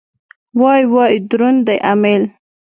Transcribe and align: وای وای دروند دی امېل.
وای 0.59 0.83
وای 0.93 1.13
دروند 1.29 1.59
دی 1.67 1.77
امېل. 1.91 2.23